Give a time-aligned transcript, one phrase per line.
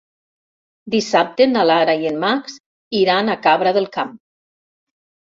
[0.95, 2.59] Dissabte na Lara i en Max
[3.05, 4.21] iran a Cabra del Camp.